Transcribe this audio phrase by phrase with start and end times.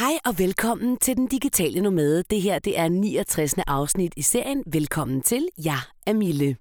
[0.00, 2.22] Hej og velkommen til Den Digitale Nomade.
[2.30, 3.54] Det her det er 69.
[3.66, 4.62] afsnit i serien.
[4.66, 5.48] Velkommen til.
[5.64, 6.56] Jeg er Mille.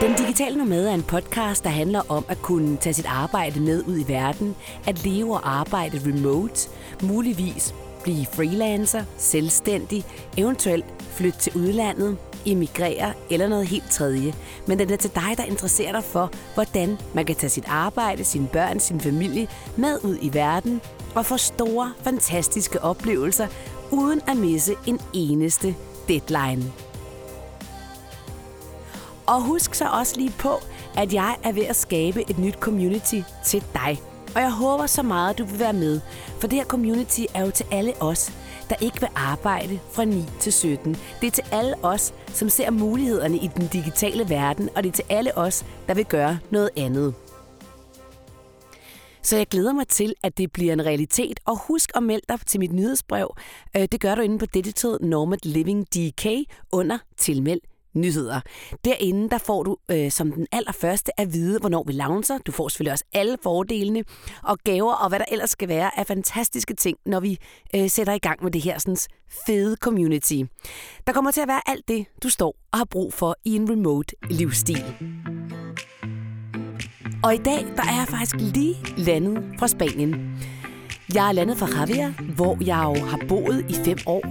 [0.00, 3.84] Den Digitale Nomade er en podcast, der handler om at kunne tage sit arbejde med
[3.88, 4.56] ud i verden,
[4.86, 6.68] at leve og arbejde remote,
[7.02, 10.04] muligvis blive freelancer, selvstændig,
[10.38, 14.34] eventuelt flytte til udlandet, emigrere eller noget helt tredje.
[14.66, 18.24] Men den er til dig, der interesserer dig for, hvordan man kan tage sit arbejde,
[18.24, 20.80] sine børn, sin familie med ud i verden
[21.14, 23.46] og få store, fantastiske oplevelser,
[23.90, 25.74] uden at misse en eneste
[26.08, 26.72] deadline.
[29.26, 30.54] Og husk så også lige på,
[30.96, 34.02] at jeg er ved at skabe et nyt community til dig.
[34.34, 36.00] Og jeg håber så meget, at du vil være med,
[36.40, 38.32] for det her community er jo til alle os,
[38.70, 40.96] der ikke vil arbejde fra 9 til 17.
[41.20, 44.92] Det er til alle os, som ser mulighederne i den digitale verden, og det er
[44.92, 47.14] til alle os, der vil gøre noget andet.
[49.22, 51.40] Så jeg glæder mig til, at det bliver en realitet.
[51.44, 53.36] Og husk at melde dig til mit nyhedsbrev.
[53.76, 56.26] Øh, det gør du inde på Digital Nomad Living DK
[56.72, 57.60] under tilmeld
[57.94, 58.40] nyheder.
[58.84, 62.38] Derinde der får du øh, som den allerførste at vide, hvornår vi launcher.
[62.38, 64.04] Du får selvfølgelig også alle fordelene
[64.42, 67.38] og gaver og hvad der ellers skal være af fantastiske ting, når vi
[67.76, 68.96] øh, sætter i gang med det her sådan,
[69.46, 70.42] fede community.
[71.06, 73.70] Der kommer til at være alt det, du står og har brug for i en
[73.70, 74.84] remote livsstil.
[77.24, 80.38] Og i dag, der er jeg faktisk lige landet fra Spanien.
[81.14, 84.22] Jeg er landet fra Javier, hvor jeg jo har boet i fem år,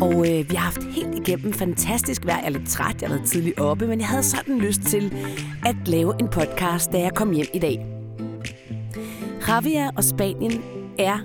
[0.00, 2.38] og øh, vi har haft helt igennem fantastisk vejr.
[2.38, 5.14] Jeg er lidt træt, jeg har været tidligt oppe, men jeg havde sådan lyst til
[5.66, 7.86] at lave en podcast, da jeg kom hjem i dag.
[9.48, 10.62] Javier og Spanien
[10.98, 11.18] er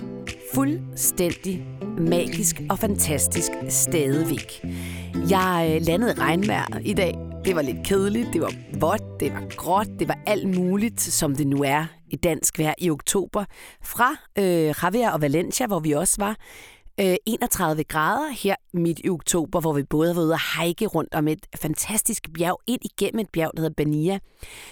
[0.54, 1.66] fuldstændig
[1.98, 4.66] magisk og fantastisk stadigvæk.
[5.30, 7.29] Jeg landede landede regnvejr i dag.
[7.46, 11.36] Det var lidt kedeligt, det var vådt, det var gråt, det var alt muligt, som
[11.36, 13.46] det nu er i dansk vejr i oktober.
[13.84, 16.36] Fra øh, Javier og Valencia, hvor vi også var,
[17.00, 20.86] øh, 31 grader her midt i oktober, hvor vi både har været ude at hike
[20.86, 24.20] rundt om et fantastisk bjerg, ind igennem et bjerg, der hedder Bania.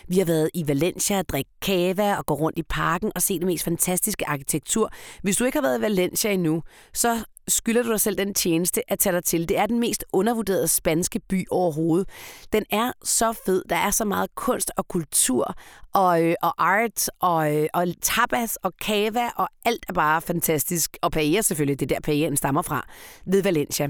[0.07, 3.39] Vi har været i Valencia og drikke kava og gå rundt i parken og se
[3.39, 4.89] det mest fantastiske arkitektur.
[5.22, 6.63] Hvis du ikke har været i Valencia endnu,
[6.94, 9.49] så skylder du dig selv den tjeneste at tage dig til.
[9.49, 12.09] Det er den mest undervurderede spanske by overhovedet.
[12.53, 13.63] Den er så fed.
[13.69, 15.55] Der er så meget kunst og kultur
[15.93, 20.97] og, øh, og art og, øh, og tapas og cava og alt er bare fantastisk.
[21.01, 22.87] Og paella selvfølgelig, det er der paellaen stammer fra,
[23.25, 23.89] ved Valencia.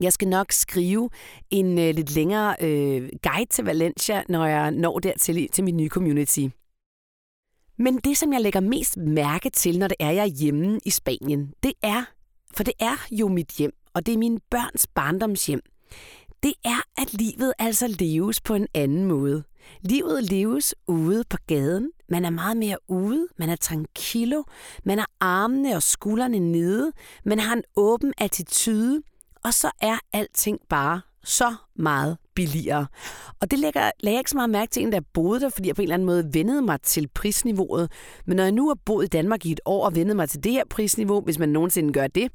[0.00, 1.10] Jeg skal nok skrive
[1.50, 5.88] en øh, lidt længere øh, guide til Valencia, når jeg når dertil til min nye
[5.88, 6.46] community.
[7.78, 10.90] Men det, som jeg lægger mest mærke til, når det er, jeg er hjemme i
[10.90, 12.15] Spanien, det er
[12.56, 15.60] for det er jo mit hjem, og det er mine børns barndomshjem.
[16.42, 19.44] Det er, at livet altså leves på en anden måde.
[19.80, 21.90] Livet leves ude på gaden.
[22.08, 23.26] Man er meget mere ude.
[23.38, 24.42] Man er tranquillo.
[24.84, 26.92] Man har armene og skuldrene nede.
[27.24, 29.02] Man har en åben attitude.
[29.44, 32.86] Og så er alting bare så meget billigere.
[33.40, 35.68] Og det lægger, lagde jeg ikke så meget mærke til, da jeg boede der, fordi
[35.68, 37.92] jeg på en eller anden måde vendede mig til prisniveauet.
[38.26, 40.44] Men når jeg nu har boet i Danmark i et år og vendet mig til
[40.44, 42.32] det her prisniveau, hvis man nogensinde gør det,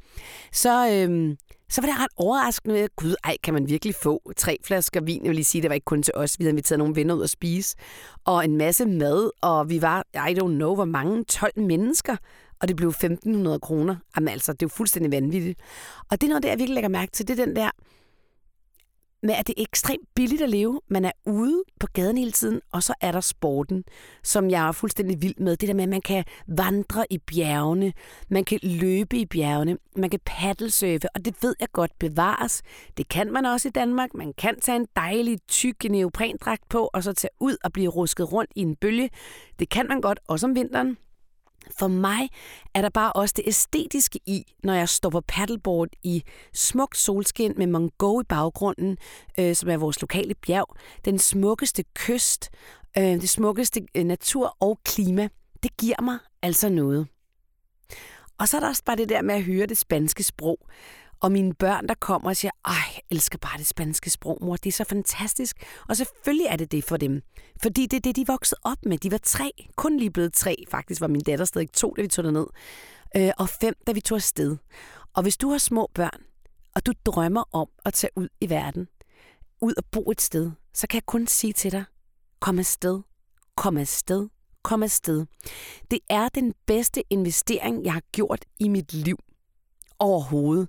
[0.52, 1.38] så, øhm,
[1.70, 2.88] så var det ret overraskende.
[2.96, 5.24] Gud, ej, kan man virkelig få tre flasker vin?
[5.24, 6.40] Jeg vil lige sige, det var ikke kun til os.
[6.40, 7.76] Vi havde inviteret nogle venner ud at spise.
[8.26, 12.16] Og en masse mad, og vi var, I don't know, hvor mange, 12 mennesker
[12.62, 13.96] og det blev 1.500 kroner.
[14.16, 15.60] Jamen altså, det er jo fuldstændig vanvittigt.
[16.12, 17.70] Og det er noget, der jeg virkelig lægger mærke til, det er den der,
[19.24, 20.82] med, at det er ekstremt billigt at leve.
[20.88, 23.84] Man er ude på gaden hele tiden, og så er der sporten,
[24.24, 25.58] som jeg er fuldstændig vild med.
[25.58, 27.94] Det der med, at man kan vandre i bjergene,
[28.30, 32.62] man kan løbe i bjergene, man kan paddlesurfe, og det ved jeg godt bevares.
[32.98, 34.14] Det kan man også i Danmark.
[34.14, 38.32] Man kan tage en dejlig, tyk neoprendragt på, og så tage ud og blive rusket
[38.32, 39.10] rundt i en bølge.
[39.60, 40.98] Det kan man godt, også om vinteren.
[41.78, 42.30] For mig
[42.74, 46.24] er der bare også det æstetiske i, når jeg står på paddleboard i
[46.54, 48.98] smukt solskin med Mongo i baggrunden,
[49.40, 52.50] øh, som er vores lokale bjerg, den smukkeste kyst,
[52.98, 55.30] øh, det smukkeste øh, natur og klima.
[55.64, 57.08] Det giver mig altså noget.
[58.40, 60.60] Og så er der også bare det der med at høre det spanske sprog.
[61.22, 64.56] Og mine børn, der kommer og siger, ej, jeg elsker bare det spanske sprog, mor.
[64.56, 65.56] Det er så fantastisk.
[65.90, 67.22] Og selvfølgelig er det det for dem.
[67.62, 68.98] Fordi det er det, de voksede op med.
[68.98, 69.52] De var tre.
[69.76, 70.64] Kun lige blevet tre.
[70.70, 72.48] Faktisk var min datter stadig to, da vi tog ned.
[73.16, 74.58] Øh, og fem, da vi tog afsted.
[75.14, 76.22] Og hvis du har små børn,
[76.76, 78.88] og du drømmer om at tage ud i verden,
[79.62, 81.84] ud og bo et sted, så kan jeg kun sige til dig,
[82.40, 83.02] kom afsted,
[83.56, 84.28] kom afsted,
[84.64, 85.26] kom afsted.
[85.92, 89.18] Det er den bedste investering, jeg har gjort i mit liv
[90.02, 90.68] overhovedet.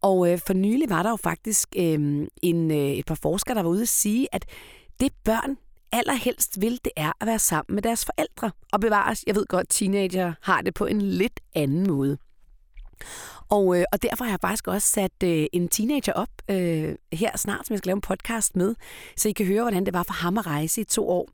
[0.00, 3.62] Og øh, for nylig var der jo faktisk øh, en, øh, et par forskere, der
[3.62, 4.46] var ude at sige, at
[5.00, 5.56] det børn
[5.92, 9.24] allerhelst vil, det er at være sammen med deres forældre og bevares.
[9.26, 12.18] Jeg ved godt, teenager har det på en lidt anden måde.
[13.48, 17.36] Og, øh, og derfor har jeg faktisk også sat øh, en teenager op øh, her
[17.36, 18.74] snart, som jeg skal lave en podcast med,
[19.16, 21.28] så I kan høre, hvordan det var for ham at rejse i to år.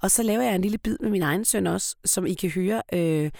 [0.00, 2.50] Og så laver jeg en lille bid med min egen søn også, som I kan
[2.50, 3.30] høre, øh,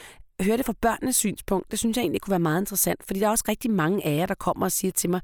[0.44, 1.71] høre det fra børnenes synspunkt.
[1.71, 4.17] Det synes jeg egentlig kunne være meget interessant, fordi der er også rigtig mange af
[4.17, 5.21] jer, der kommer og siger til mig,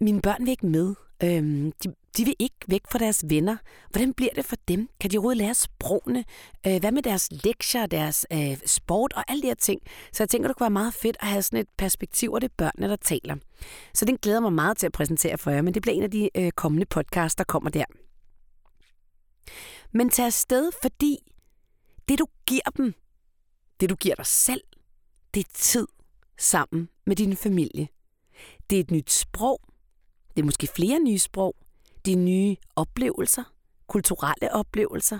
[0.00, 0.94] mine børn vil ikke med.
[1.22, 3.56] Øhm, de, de vil ikke væk fra deres venner.
[3.90, 4.88] Hvordan bliver det for dem?
[5.00, 6.24] Kan de overhovedet lære sprogene?
[6.66, 9.80] Øh, hvad med deres lektier, deres øh, sport og alle de her ting?
[10.12, 12.48] Så jeg tænker, det kunne være meget fedt at have sådan et perspektiv, og det
[12.48, 13.36] er børnene, der taler.
[13.94, 16.10] Så den glæder mig meget til at præsentere for jer, men det bliver en af
[16.10, 17.84] de øh, kommende podcasts, der kommer der.
[19.92, 21.18] Men tag afsted, fordi
[22.08, 22.94] det du giver dem,
[23.80, 24.60] det du giver dig selv,
[25.34, 25.86] det er tid
[26.38, 27.88] sammen med din familie.
[28.70, 29.60] Det er et nyt sprog.
[30.36, 31.56] Det er måske flere nye sprog.
[32.04, 33.44] Det er nye oplevelser,
[33.86, 35.18] kulturelle oplevelser.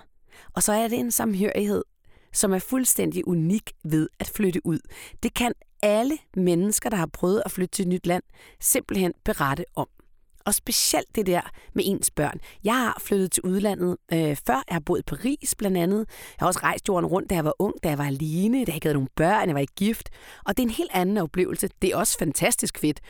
[0.52, 1.84] Og så er det en samhørighed,
[2.32, 4.78] som er fuldstændig unik ved at flytte ud.
[5.22, 8.22] Det kan alle mennesker, der har prøvet at flytte til et nyt land,
[8.60, 9.88] simpelthen berette om.
[10.46, 11.40] Og specielt det der
[11.74, 12.40] med ens børn.
[12.64, 14.62] Jeg har flyttet til udlandet øh, før.
[14.68, 15.98] Jeg har boet i Paris blandt andet.
[15.98, 16.04] Jeg
[16.38, 18.74] har også rejst jorden rundt, da jeg var ung, da jeg var alene, da jeg
[18.74, 20.10] ikke havde nogen børn, jeg var ikke gift.
[20.44, 21.68] Og det er en helt anden oplevelse.
[21.82, 23.00] Det er også fantastisk fedt.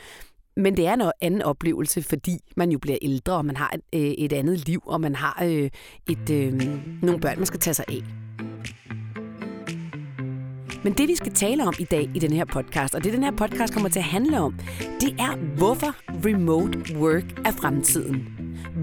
[0.57, 3.81] Men det er en anden oplevelse, fordi man jo bliver ældre, og man har et,
[3.99, 5.69] øh, et andet liv, og man har øh,
[6.09, 6.53] et, øh,
[7.01, 8.03] nogle børn, man skal tage sig af.
[10.83, 13.23] Men det, vi skal tale om i dag i den her podcast, og det den
[13.23, 14.59] her podcast kommer til at handle om,
[15.01, 15.95] det er, hvorfor
[16.25, 18.27] remote work er fremtiden.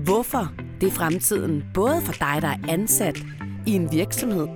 [0.05, 3.19] Hvorfor det er fremtiden, både for dig, der er ansat
[3.67, 4.49] i en virksomhed,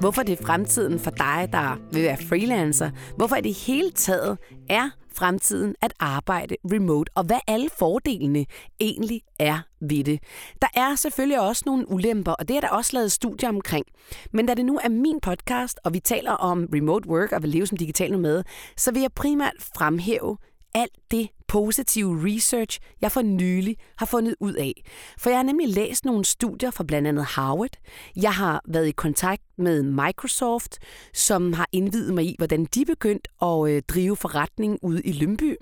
[0.00, 4.38] hvorfor det er fremtiden for dig, der vil være freelancer, hvorfor det hele taget
[4.68, 8.46] er fremtiden at arbejde remote, og hvad alle fordelene
[8.80, 10.22] egentlig er ved det.
[10.62, 13.86] Der er selvfølgelig også nogle ulemper, og det er der også lavet studier omkring.
[14.32, 17.50] Men da det nu er min podcast, og vi taler om remote work og vil
[17.50, 18.44] leve som digital med,
[18.76, 20.36] så vil jeg primært fremhæve
[20.74, 24.84] alt det positive research, jeg for nylig har fundet ud af.
[25.18, 27.76] For jeg har nemlig læst nogle studier fra blandt andet Harvard.
[28.16, 30.78] Jeg har været i kontakt med Microsoft,
[31.14, 35.56] som har indvidet mig i, hvordan de begyndt at øh, drive forretning ude i Lønby.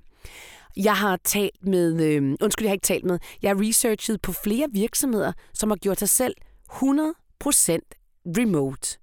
[0.77, 4.33] Jeg har talt med, øh, undskyld, jeg har ikke talt med, jeg har researchet på
[4.33, 6.35] flere virksomheder, som har gjort sig selv
[6.73, 6.79] 100%
[8.27, 8.99] remote.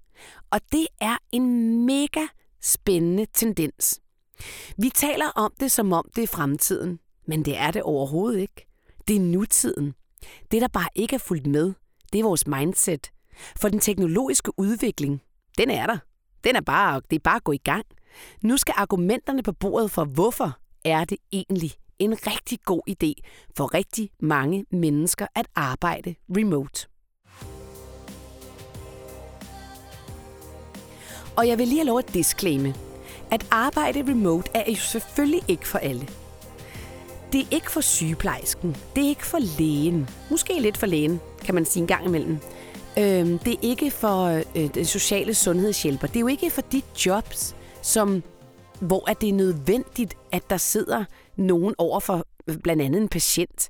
[0.50, 2.26] Og det er en mega
[2.62, 4.00] spændende tendens.
[4.76, 8.66] Vi taler om det, som om det er fremtiden, men det er det overhovedet ikke.
[9.08, 9.94] Det er nutiden.
[10.50, 11.72] Det, der bare ikke er fulgt med,
[12.12, 13.10] det er vores mindset.
[13.60, 15.22] For den teknologiske udvikling,
[15.58, 15.98] den er der.
[16.44, 17.84] Den er bare, det er bare at gå i gang.
[18.42, 23.12] Nu skal argumenterne på bordet for, hvorfor er det egentlig en rigtig god idé
[23.56, 26.88] for rigtig mange mennesker at arbejde remote.
[31.36, 32.74] Og jeg vil lige have lov at disclaime,
[33.30, 36.08] at arbejde remote er jo selvfølgelig ikke for alle.
[37.32, 38.76] Det er ikke for sygeplejersken.
[38.96, 40.08] Det er ikke for lægen.
[40.30, 42.38] Måske lidt for lægen, kan man sige en gang imellem.
[42.98, 44.24] Øhm, det er ikke for
[44.56, 46.06] øh, den sociale sundhedshjælper.
[46.06, 48.22] Det er jo ikke for de jobs, som,
[48.80, 51.04] hvor at det er nødvendigt, at der sidder
[51.36, 53.68] nogen over for øh, blandt andet en patient.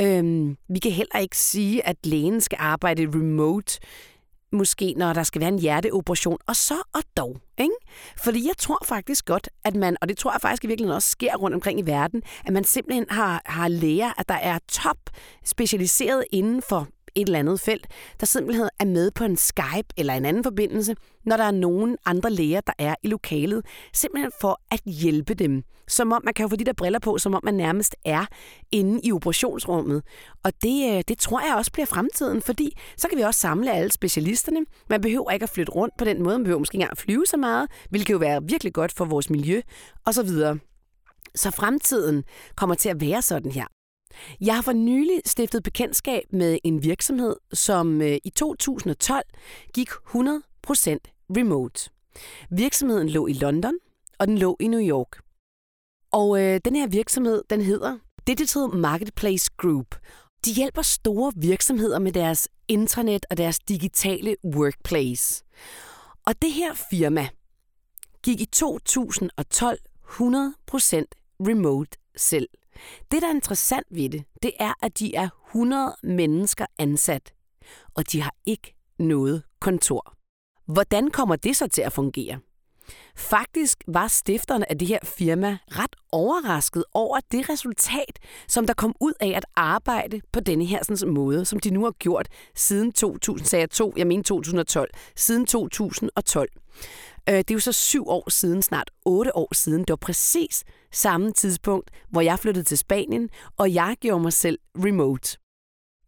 [0.00, 3.78] Øhm, vi kan heller ikke sige, at lægen skal arbejde remote
[4.52, 7.40] måske når der skal være en hjerteoperation, og så og dog.
[7.58, 7.74] Ikke?
[8.16, 11.08] Fordi jeg tror faktisk godt, at man, og det tror jeg faktisk i virkeligheden også
[11.08, 14.98] sker rundt omkring i verden, at man simpelthen har, har læger, at der er top
[15.44, 17.86] specialiseret inden for et eller andet felt,
[18.20, 21.96] der simpelthen er med på en Skype eller en anden forbindelse, når der er nogen
[22.06, 25.62] andre læger, der er i lokalet, simpelthen for at hjælpe dem.
[25.88, 28.26] Som om man kan jo få de der briller på, som om man nærmest er
[28.72, 30.02] inde i operationsrummet.
[30.44, 33.72] Og det, øh, det tror jeg også bliver fremtiden, fordi så kan vi også samle
[33.72, 34.60] alle specialisterne.
[34.90, 36.98] Man behøver ikke at flytte rundt på den måde, man behøver måske ikke engang at
[36.98, 39.60] flyve så meget, hvilket jo være virkelig godt for vores miljø,
[40.04, 40.58] og så videre.
[41.34, 42.24] Så fremtiden
[42.56, 43.79] kommer til at være sådan her.
[44.40, 49.22] Jeg har for nylig stiftet bekendtskab med en virksomhed, som øh, i 2012
[49.74, 49.96] gik 100%
[51.36, 51.90] remote.
[52.50, 53.74] Virksomheden lå i London,
[54.18, 55.20] og den lå i New York.
[56.12, 59.96] Og øh, den her virksomhed, den hedder Digital Marketplace Group.
[60.44, 65.44] De hjælper store virksomheder med deres intranet og deres digitale workplace.
[66.26, 67.28] Og det her firma
[68.22, 70.16] gik i 2012 100%
[71.40, 72.48] remote selv.
[73.10, 77.34] Det, der er interessant ved det, det er, at de er 100 mennesker ansat,
[77.94, 80.14] og de har ikke noget kontor.
[80.66, 82.38] Hvordan kommer det så til at fungere?
[83.16, 88.94] Faktisk var stifterne af det her firma ret overrasket over det resultat, som der kom
[89.00, 92.92] ud af at arbejde på denne her sådan, måde, som de nu har gjort siden
[92.92, 96.50] 2000, sagde jeg to, jeg mener 2012, siden 2012.
[97.30, 99.80] Øh, det er jo så syv år siden, snart otte år siden.
[99.80, 104.58] Det var præcis samme tidspunkt, hvor jeg flyttede til Spanien, og jeg gjorde mig selv
[104.76, 105.38] remote.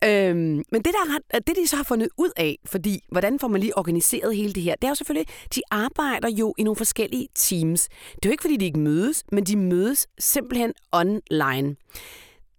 [0.04, 3.48] Øhm, men det, der er det, de så har fundet ud af, fordi hvordan får
[3.48, 6.76] man lige organiseret hele det her, det er jo selvfølgelig, de arbejder jo i nogle
[6.76, 7.88] forskellige teams.
[7.88, 11.76] Det er jo ikke, fordi de ikke mødes, men de mødes simpelthen online.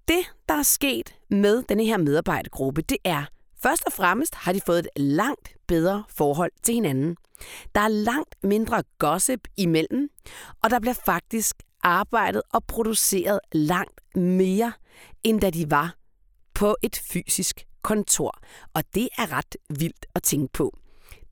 [0.07, 3.25] Det, der er sket med denne her medarbejdergruppe, det er,
[3.63, 7.15] først og fremmest har de fået et langt bedre forhold til hinanden.
[7.75, 10.09] Der er langt mindre gossip imellem,
[10.63, 14.73] og der bliver faktisk arbejdet og produceret langt mere,
[15.23, 15.95] end da de var
[16.53, 18.39] på et fysisk kontor.
[18.73, 20.77] Og det er ret vildt at tænke på.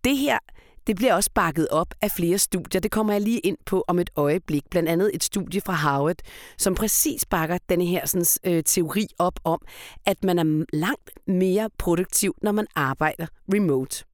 [0.03, 0.39] Det her
[0.87, 2.81] det bliver også bakket op af flere studier.
[2.81, 4.63] Det kommer jeg lige ind på om et øjeblik.
[4.71, 6.15] Blandt andet et studie fra Harvard,
[6.57, 9.61] som præcis bakker denne her sådan, øh, teori op om,
[10.05, 14.05] at man er langt mere produktiv, når man arbejder remote.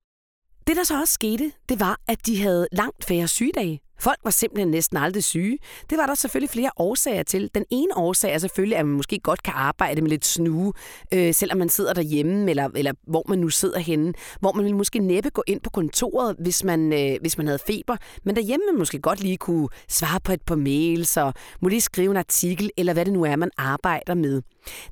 [0.67, 3.79] Det, der så også skete, det var, at de havde langt færre sygedage.
[3.99, 5.57] Folk var simpelthen næsten aldrig syge.
[5.89, 7.49] Det var der selvfølgelig flere årsager til.
[7.55, 10.73] Den ene årsag er selvfølgelig, at man måske godt kan arbejde med lidt snue,
[11.13, 14.13] øh, selvom man sidder derhjemme, eller, eller hvor man nu sidder henne.
[14.39, 17.59] Hvor man ville måske næppe gå ind på kontoret, hvis man, øh, hvis man havde
[17.67, 17.97] feber.
[18.23, 21.81] Men derhjemme man måske godt lige kunne svare på et par mails, og må lige
[21.81, 24.41] skrive en artikel, eller hvad det nu er, man arbejder med.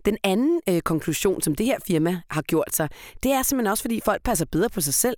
[0.05, 2.89] Den anden øh, konklusion, som det her firma har gjort sig,
[3.23, 5.17] det er simpelthen også, fordi folk passer bedre på sig selv.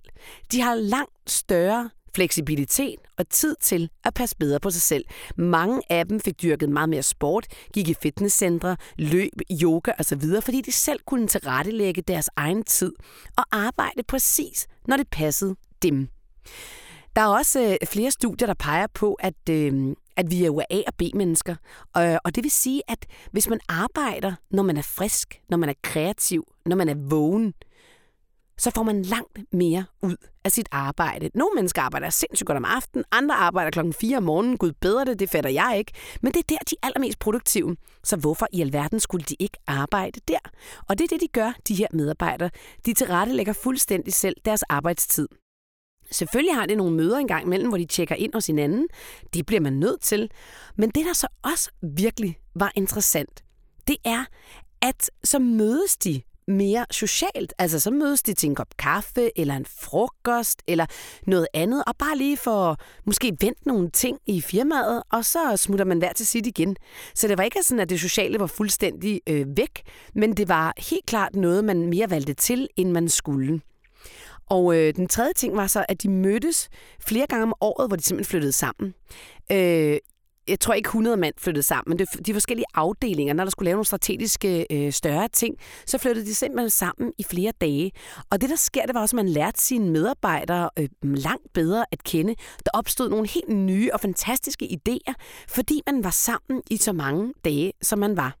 [0.52, 5.04] De har langt større fleksibilitet og tid til at passe bedre på sig selv.
[5.36, 10.60] Mange af dem fik dyrket meget mere sport, gik i fitnesscentre, løb, yoga osv., fordi
[10.60, 12.92] de selv kunne tilrettelægge deres egen tid
[13.36, 16.08] og arbejde præcis, når det passede dem.
[17.16, 20.60] Der er også øh, flere studier, der peger på, at, øh, at vi er jo
[20.70, 21.56] A- og B-mennesker.
[21.94, 25.56] Og, øh, og det vil sige, at hvis man arbejder, når man er frisk, når
[25.56, 27.54] man er kreativ, når man er vågen,
[28.58, 31.30] så får man langt mere ud af sit arbejde.
[31.34, 34.58] Nogle mennesker arbejder sindssygt godt om aftenen, andre arbejder klokken 4 om morgenen.
[34.58, 35.92] Gud bedre det, det fatter jeg ikke.
[36.22, 37.76] Men det er der, de er allermest produktive.
[38.04, 40.38] Så hvorfor i alverden skulle de ikke arbejde der?
[40.88, 42.50] Og det er det, de gør, de her medarbejdere.
[42.86, 45.28] De tilrettelægger fuldstændig selv deres arbejdstid.
[46.10, 48.88] Selvfølgelig har det nogle møder engang imellem, hvor de tjekker ind hos hinanden.
[49.34, 50.30] Det bliver man nødt til.
[50.76, 53.44] Men det, der så også virkelig var interessant,
[53.88, 54.24] det er,
[54.82, 57.52] at så mødes de mere socialt.
[57.58, 60.86] Altså så mødes de til en kop kaffe, eller en frokost, eller
[61.26, 62.76] noget andet, og bare lige for
[63.06, 66.76] måske vente nogle ting i firmaet, og så smutter man hver til sit igen.
[67.14, 69.82] Så det var ikke sådan, at det sociale var fuldstændig øh, væk,
[70.14, 73.60] men det var helt klart noget, man mere valgte til, end man skulle.
[74.50, 76.68] Og øh, den tredje ting var så, at de mødtes
[77.00, 78.94] flere gange om året, hvor de simpelthen flyttede sammen.
[79.52, 79.98] Øh,
[80.48, 83.64] jeg tror ikke 100 mand flyttede sammen, men det, de forskellige afdelinger, når der skulle
[83.64, 85.54] lave nogle strategiske øh, større ting,
[85.86, 87.92] så flyttede de simpelthen sammen i flere dage.
[88.30, 91.84] Og det, der sker, det var også, at man lærte sine medarbejdere øh, langt bedre
[91.92, 92.34] at kende.
[92.64, 95.12] Der opstod nogle helt nye og fantastiske idéer,
[95.48, 98.36] fordi man var sammen i så mange dage, som man var.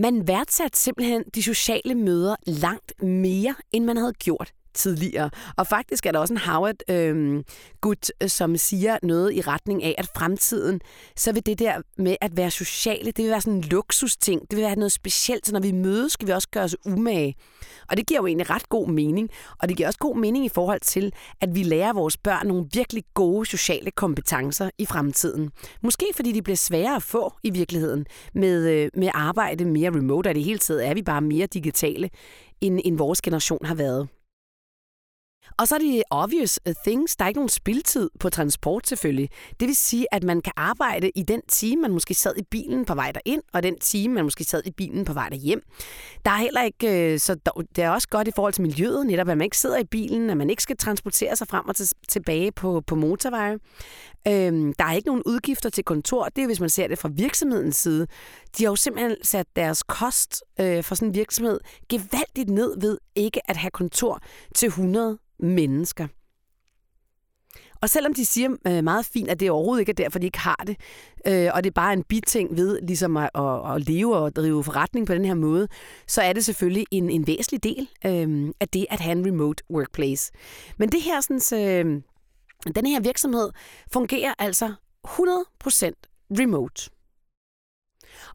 [0.00, 5.30] Man værdsatte simpelthen de sociale møder langt mere, end man havde gjort tidligere.
[5.56, 9.94] Og faktisk er der også en Howard-gut, øhm, øh, som siger noget i retning af,
[9.98, 10.80] at fremtiden,
[11.16, 14.40] så vil det der med at være sociale, det vil være sådan en luksusting.
[14.40, 17.34] Det vil være noget specielt, så når vi mødes, skal vi også gøre os umage.
[17.90, 19.30] Og det giver jo egentlig ret god mening.
[19.62, 22.66] Og det giver også god mening i forhold til, at vi lærer vores børn nogle
[22.72, 25.50] virkelig gode sociale kompetencer i fremtiden.
[25.82, 30.28] Måske fordi de bliver sværere at få i virkeligheden med, øh, med arbejde mere remote,
[30.28, 32.10] og det hele taget er vi bare mere digitale,
[32.60, 34.08] end, end vores generation har været.
[35.58, 37.16] Og så er det obvious uh, things.
[37.16, 39.30] Der er ikke nogen spildtid på transport selvfølgelig.
[39.60, 42.84] Det vil sige, at man kan arbejde i den time, man måske sad i bilen
[42.84, 45.62] på vej derind, og den time, man måske sad i bilen på vej derhjem.
[46.24, 47.36] Der er heller ikke, øh, så
[47.76, 50.30] det er også godt i forhold til miljøet, netop at man ikke sidder i bilen,
[50.30, 51.74] at man ikke skal transportere sig frem og
[52.08, 53.58] tilbage på, på motorveje.
[54.28, 56.28] Øhm, der er ikke nogen udgifter til kontor.
[56.36, 58.06] Det er, hvis man ser det fra virksomhedens side.
[58.58, 62.98] De har jo simpelthen sat deres kost øh, for sådan en virksomhed gevaldigt ned ved
[63.14, 64.20] ikke at have kontor
[64.54, 66.06] til 100 mennesker.
[67.80, 70.38] Og selvom de siger øh, meget fint, at det overhovedet ikke er derfor, de ikke
[70.38, 70.76] har det,
[71.26, 74.64] øh, og det er bare en biting ved ligesom at, at, at leve og drive
[74.64, 75.68] forretning på den her måde,
[76.06, 79.64] så er det selvfølgelig en, en væsentlig del øh, af det at have en remote
[79.70, 80.32] workplace.
[80.78, 82.02] Men det her, sådan, øh,
[82.74, 83.50] den her virksomhed
[83.92, 84.74] fungerer altså
[85.06, 85.90] 100%
[86.30, 86.90] remote.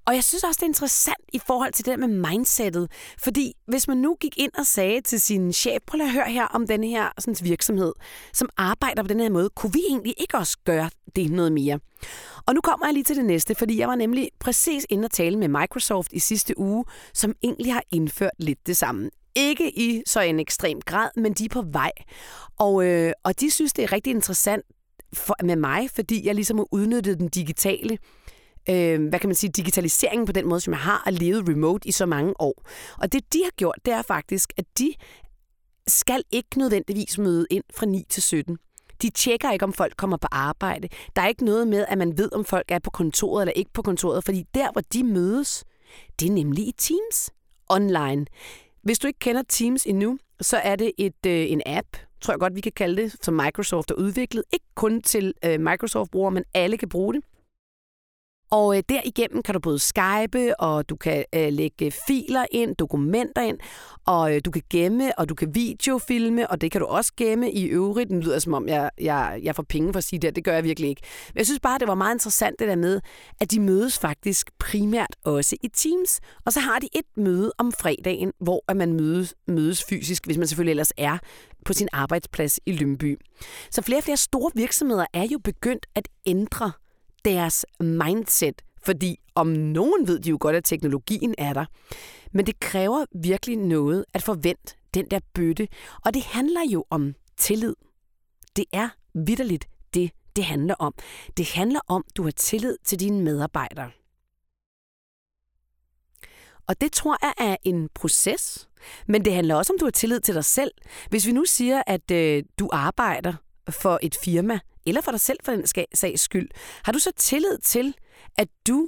[0.05, 2.91] Og jeg synes også, det er interessant i forhold til det der med mindsetet.
[3.17, 6.45] Fordi hvis man nu gik ind og sagde til sin chef, prøv at høre her
[6.45, 7.93] om den her sådan, virksomhed,
[8.33, 11.79] som arbejder på den her måde, kunne vi egentlig ikke også gøre det noget mere?
[12.45, 15.11] Og nu kommer jeg lige til det næste, fordi jeg var nemlig præcis inde og
[15.11, 19.09] tale med Microsoft i sidste uge, som egentlig har indført lidt det samme.
[19.35, 21.91] Ikke i så en ekstrem grad, men de er på vej.
[22.59, 24.65] Og, øh, og de synes, det er rigtig interessant
[25.13, 27.97] for, med mig, fordi jeg ligesom har udnyttet den digitale
[28.69, 31.87] øh, hvad kan man sige, digitaliseringen på den måde, som jeg har, og levet remote
[31.87, 32.63] i så mange år.
[32.97, 34.93] Og det, de har gjort, det er faktisk, at de
[35.87, 38.57] skal ikke nødvendigvis møde ind fra 9 til 17.
[39.01, 40.87] De tjekker ikke, om folk kommer på arbejde.
[41.15, 43.73] Der er ikke noget med, at man ved, om folk er på kontoret eller ikke
[43.73, 45.63] på kontoret, fordi der, hvor de mødes,
[46.19, 47.29] det er nemlig i Teams
[47.69, 48.25] online.
[48.83, 51.87] Hvis du ikke kender Teams endnu, så er det et, øh, en app,
[52.21, 54.43] tror jeg godt, vi kan kalde det, som Microsoft har udviklet.
[54.53, 57.23] Ikke kun til øh, Microsoft-brugere, men alle kan bruge det.
[58.51, 63.41] Og øh, derigennem kan du både skype, og du kan øh, lægge filer ind, dokumenter
[63.41, 63.57] ind,
[64.05, 67.51] og øh, du kan gemme, og du kan videofilme, og det kan du også gemme
[67.51, 68.09] i øvrigt.
[68.09, 70.53] Det lyder som om, jeg, jeg, jeg får penge for at sige det, det gør
[70.53, 71.01] jeg virkelig ikke.
[71.33, 73.01] Men jeg synes bare, det var meget interessant det der med,
[73.41, 77.71] at de mødes faktisk primært også i Teams, og så har de et møde om
[77.71, 81.17] fredagen, hvor at man mødes, mødes fysisk, hvis man selvfølgelig ellers er
[81.65, 83.17] på sin arbejdsplads i Lyngby.
[83.71, 86.71] Så flere og flere store virksomheder er jo begyndt at ændre
[87.25, 91.65] deres mindset, fordi om nogen ved de jo godt, at teknologien er der.
[92.31, 95.67] Men det kræver virkelig noget at forvente den der bøtte,
[96.05, 97.75] og det handler jo om tillid.
[98.55, 100.93] Det er vidderligt det, det handler om.
[101.37, 103.91] Det handler om, at du har tillid til dine medarbejdere.
[106.67, 108.69] Og det tror jeg er en proces,
[109.07, 110.71] men det handler også om, du har tillid til dig selv.
[111.09, 113.33] Hvis vi nu siger, at øh, du arbejder
[113.69, 116.49] for et firma, eller for dig selv for den sags skyld,
[116.85, 117.95] har du så tillid til,
[118.37, 118.87] at du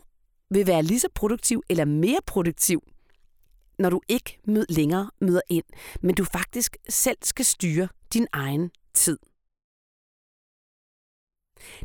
[0.49, 2.81] vil være lige så produktiv eller mere produktiv,
[3.79, 5.65] når du ikke mød længere møder ind,
[6.01, 9.17] men du faktisk selv skal styre din egen tid.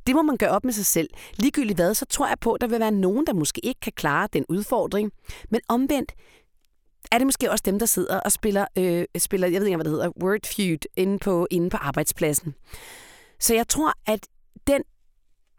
[0.06, 1.10] Det må man gøre op med sig selv.
[1.36, 3.92] Ligegyldigt hvad, så tror jeg på, at der vil være nogen, der måske ikke kan
[3.96, 5.12] klare den udfordring.
[5.50, 6.12] Men omvendt
[7.12, 9.84] er det måske også dem, der sidder og spiller, øh, spiller jeg ved ikke, hvad
[9.84, 12.54] det hedder, Word Feud inde på, inde på arbejdspladsen.
[13.40, 14.28] Så jeg tror, at
[14.66, 14.82] den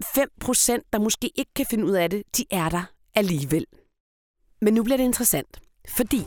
[0.03, 2.83] 5%, der måske ikke kan finde ud af det, de er der
[3.15, 3.65] alligevel.
[4.61, 5.59] Men nu bliver det interessant,
[5.97, 6.21] fordi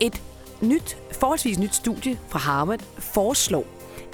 [0.00, 0.22] et
[0.62, 3.66] nyt, forholdsvis nyt studie fra Harvard foreslår,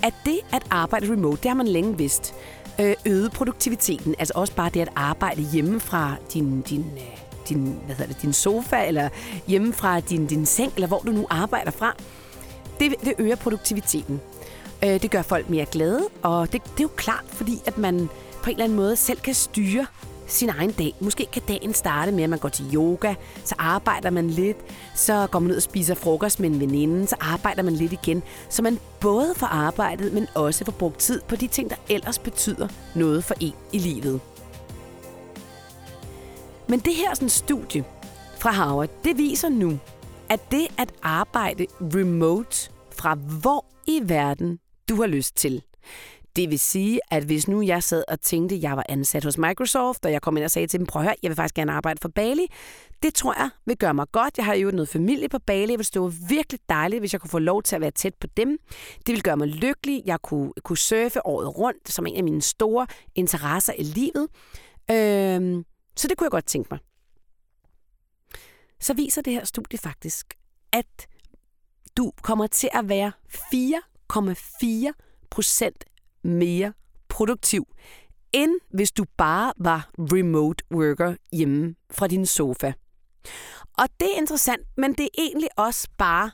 [0.02, 2.34] at det at arbejde remote, det har man længe vidst,
[2.80, 4.14] øh, øget produktiviteten.
[4.18, 8.22] Altså også bare det at arbejde hjemme fra din, din, øh, din, hvad hedder det,
[8.22, 9.08] din sofa, eller
[9.46, 11.96] hjemme fra din, din seng, eller hvor du nu arbejder fra.
[12.80, 14.20] Det, det øger produktiviteten.
[14.84, 18.08] Øh, det gør folk mere glade, og det, det er jo klart, fordi at man
[18.42, 19.86] på en eller anden måde selv kan styre
[20.26, 20.94] sin egen dag.
[21.00, 24.56] Måske kan dagen starte med, at man går til yoga, så arbejder man lidt,
[24.94, 28.22] så går man ud og spiser frokost med en veninde, så arbejder man lidt igen,
[28.48, 32.18] så man både får arbejdet, men også får brugt tid på de ting, der ellers
[32.18, 34.20] betyder noget for en i livet.
[36.72, 37.84] Men det her sådan studie
[38.38, 39.78] fra Harvard, det viser nu,
[40.28, 44.58] at det at arbejde remote fra hvor i verden
[44.88, 45.62] du har lyst til.
[46.36, 49.38] Det vil sige, at hvis nu jeg sad og tænkte, at jeg var ansat hos
[49.38, 51.54] Microsoft, og jeg kom ind og sagde til dem, prøv at høre, jeg vil faktisk
[51.54, 52.46] gerne arbejde for Bali.
[53.02, 54.36] Det tror jeg vil gøre mig godt.
[54.36, 55.70] Jeg har jo noget familie på Bali.
[55.72, 58.26] Jeg vil stå virkelig dejligt, hvis jeg kunne få lov til at være tæt på
[58.26, 58.58] dem.
[59.06, 60.02] Det vil gøre mig lykkelig.
[60.06, 64.28] Jeg kunne, kunne surfe året rundt, som en af mine store interesser i livet.
[64.90, 65.64] Øhm,
[65.96, 66.80] så det kunne jeg godt tænke mig.
[68.80, 70.34] Så viser det her studie faktisk,
[70.72, 71.06] at
[71.96, 74.92] du kommer til at være 4,4
[75.30, 75.84] procent
[76.22, 76.72] mere
[77.08, 77.66] produktiv,
[78.32, 82.72] end hvis du bare var remote worker hjemme fra din sofa.
[83.78, 86.30] Og det er interessant, men det er egentlig også bare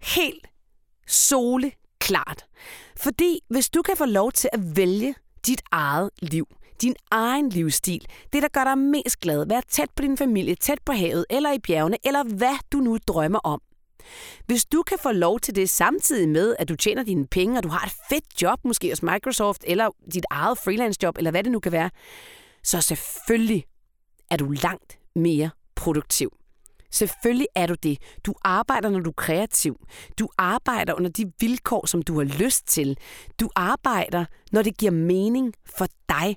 [0.00, 0.46] helt
[1.06, 2.46] soleklart.
[2.96, 5.14] Fordi hvis du kan få lov til at vælge
[5.46, 6.46] dit eget liv,
[6.82, 10.78] din egen livsstil, det der gør dig mest glad, vær tæt på din familie, tæt
[10.86, 13.60] på havet eller i bjergene, eller hvad du nu drømmer om,
[14.46, 17.62] hvis du kan få lov til det samtidig med, at du tjener dine penge, og
[17.62, 21.44] du har et fedt job, måske hos Microsoft, eller dit eget freelance job, eller hvad
[21.44, 21.90] det nu kan være,
[22.64, 23.64] så selvfølgelig
[24.30, 26.32] er du langt mere produktiv.
[26.92, 27.98] Selvfølgelig er du det.
[28.26, 29.76] Du arbejder, når du er kreativ.
[30.18, 32.98] Du arbejder under de vilkår, som du har lyst til.
[33.40, 36.36] Du arbejder, når det giver mening for dig.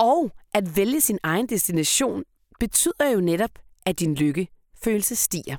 [0.00, 2.24] Og at vælge sin egen destination
[2.60, 3.50] betyder jo netop,
[3.86, 5.56] at din lykkefølelse stiger.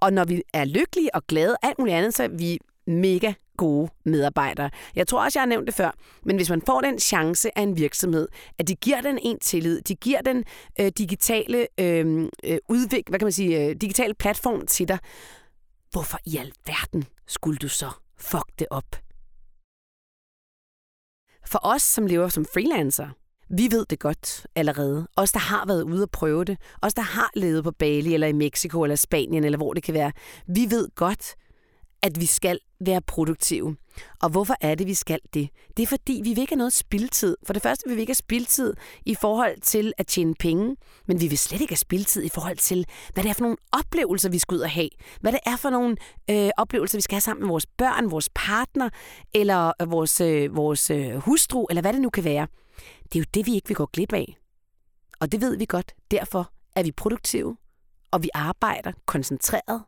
[0.00, 3.90] Og når vi er lykkelige og glade alt muligt andet, så er vi mega gode
[4.04, 4.70] medarbejdere.
[4.96, 5.90] Jeg tror også, jeg har nævnt det før,
[6.24, 8.28] men hvis man får den chance af en virksomhed,
[8.58, 10.44] at de giver den en tillid, de giver den
[10.80, 14.98] øh, digitale øh, øh udvik, hvad kan man sige, øh, digitale platform til dig,
[15.90, 18.96] hvorfor i alverden skulle du så fuck det op?
[21.46, 23.08] For os, som lever som freelancer,
[23.48, 25.08] vi ved det godt allerede.
[25.16, 26.58] Os, der har været ude og prøve det.
[26.82, 29.94] Os, der har levet på Bali, eller i Mexico, eller Spanien, eller hvor det kan
[29.94, 30.12] være.
[30.46, 31.34] Vi ved godt,
[32.02, 33.76] at vi skal være produktive.
[34.22, 35.48] Og hvorfor er det, vi skal det?
[35.76, 37.36] Det er fordi, vi vil ikke have noget spildtid.
[37.46, 38.74] For det første vil vi ikke have spildtid
[39.06, 40.76] i forhold til at tjene penge,
[41.06, 43.56] men vi vil slet ikke have spildtid i forhold til, hvad det er for nogle
[43.72, 44.88] oplevelser, vi skal ud og have.
[45.20, 45.96] Hvad det er for nogle
[46.30, 48.88] øh, oplevelser, vi skal have sammen med vores børn, vores partner,
[49.34, 52.46] eller øh, vores, øh, vores øh, hustru, eller hvad det nu kan være.
[53.04, 54.36] Det er jo det, vi ikke vil gå glip af.
[55.20, 55.94] Og det ved vi godt.
[56.10, 57.56] Derfor er vi produktive,
[58.10, 59.84] og vi arbejder koncentreret,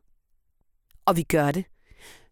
[1.07, 1.65] og vi gør det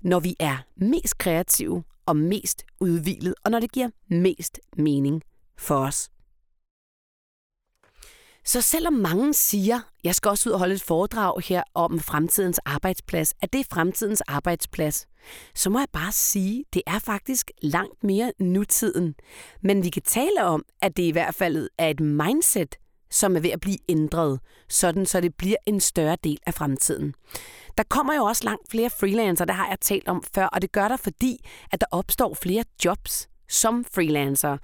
[0.04, 5.22] når vi er mest kreative og mest udvilet, og når det giver mest mening
[5.58, 6.10] for os.
[8.46, 12.58] Så selvom mange siger, jeg skal også ud og holde et foredrag her om fremtidens
[12.58, 15.06] arbejdsplads, at det er fremtidens arbejdsplads,
[15.54, 19.14] så må jeg bare sige, det er faktisk langt mere nutiden.
[19.62, 22.76] Men vi kan tale om, at det i hvert fald er et mindset,
[23.10, 27.14] som er ved at blive ændret, sådan så det bliver en større del af fremtiden.
[27.78, 30.72] Der kommer jo også langt flere freelancer, det har jeg talt om før, og det
[30.72, 34.58] gør der, fordi at der opstår flere jobs som freelancer.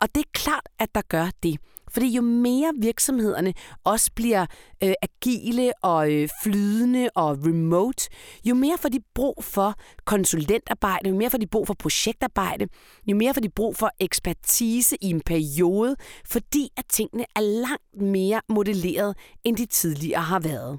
[0.00, 1.58] Og det er klart, at der gør det.
[1.94, 3.54] Fordi jo mere virksomhederne
[3.84, 4.46] også bliver
[4.82, 8.08] øh, agile og øh, flydende og remote,
[8.44, 12.68] jo mere får de brug for konsulentarbejde, jo mere får de brug for projektarbejde,
[13.06, 18.02] jo mere får de brug for ekspertise i en periode, fordi at tingene er langt
[18.02, 20.78] mere modelleret, end de tidligere har været.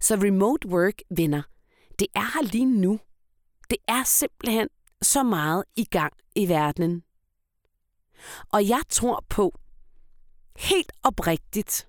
[0.00, 1.42] Så remote work, venner,
[1.98, 2.98] det er her lige nu.
[3.70, 4.68] Det er simpelthen
[5.02, 7.02] så meget i gang i verdenen.
[8.52, 9.52] Og jeg tror på,
[10.58, 11.88] helt oprigtigt,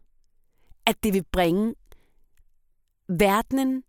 [0.86, 1.76] at det vil bringe
[3.10, 3.84] verdenen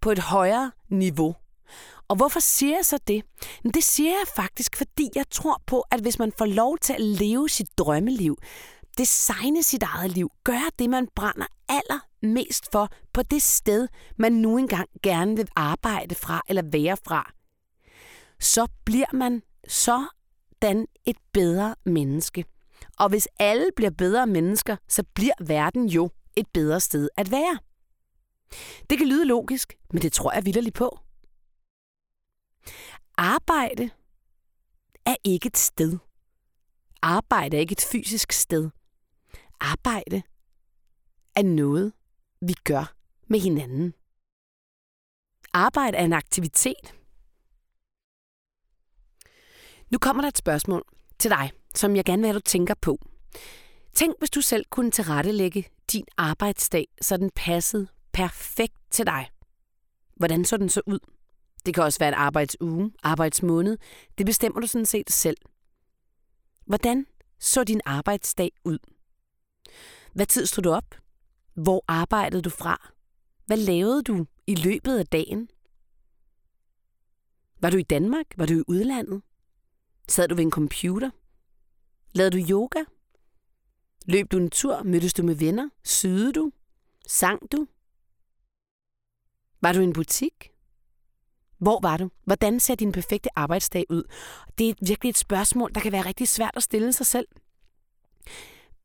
[0.00, 1.34] på et højere niveau.
[2.08, 3.24] Og hvorfor siger jeg så det?
[3.74, 7.00] Det siger jeg faktisk, fordi jeg tror på, at hvis man får lov til at
[7.00, 8.36] leve sit drømmeliv,
[8.98, 14.58] designe sit eget liv, gøre det, man brænder allermest for på det sted, man nu
[14.58, 17.32] engang gerne vil arbejde fra eller være fra,
[18.40, 22.44] så bliver man sådan et bedre menneske.
[22.98, 27.58] Og hvis alle bliver bedre mennesker, så bliver verden jo et bedre sted at være.
[28.90, 30.98] Det kan lyde logisk, men det tror jeg vidderligt på.
[33.16, 33.90] Arbejde
[35.06, 35.98] er ikke et sted.
[37.02, 38.70] Arbejde er ikke et fysisk sted.
[39.60, 40.22] Arbejde
[41.34, 41.92] er noget,
[42.40, 42.94] vi gør
[43.26, 43.94] med hinanden.
[45.52, 46.94] Arbejde er en aktivitet.
[49.90, 50.84] Nu kommer der et spørgsmål
[51.18, 52.98] til dig, som jeg gerne vil have, du tænker på.
[53.94, 59.30] Tænk, hvis du selv kunne tilrettelægge din arbejdsdag, så den passede perfekt til dig.
[60.16, 60.98] Hvordan så den så ud?
[61.66, 63.78] Det kan også være en arbejdsuge, arbejdsmåned.
[64.18, 65.36] Det bestemmer du sådan set selv.
[66.66, 67.06] Hvordan
[67.38, 68.78] så din arbejdsdag ud?
[70.12, 70.94] Hvad tid stod du op?
[71.54, 72.90] Hvor arbejdede du fra?
[73.46, 75.48] Hvad lavede du i løbet af dagen?
[77.60, 78.26] Var du i Danmark?
[78.36, 79.22] Var du i udlandet?
[80.08, 81.10] Sad du ved en computer?
[82.12, 82.84] Lavede du yoga?
[84.06, 84.82] Løb du en tur?
[84.82, 85.68] Mødtes du med venner?
[85.84, 86.52] Syede du?
[87.06, 87.66] Sang du?
[89.60, 90.50] Var du i en butik?
[91.58, 92.10] Hvor var du?
[92.24, 94.02] Hvordan ser din perfekte arbejdsdag ud?
[94.58, 97.26] Det er virkelig et spørgsmål, der kan være rigtig svært at stille sig selv.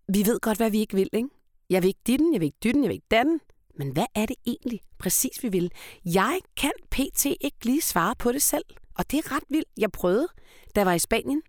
[0.07, 1.29] Vi ved godt, hvad vi ikke vil, ikke?
[1.69, 3.39] Jeg vil ikke ditten, jeg vil ikke dytten, jeg vil ikke datten.
[3.75, 5.71] Men hvad er det egentlig præcis, vi vil?
[6.05, 7.25] Jeg kan pt.
[7.25, 8.65] ikke lige svare på det selv.
[8.95, 9.69] Og det er ret vildt.
[9.77, 10.27] Jeg prøvede,
[10.75, 11.41] da jeg var i Spanien.